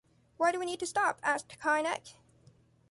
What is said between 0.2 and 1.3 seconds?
Why do we need to stop?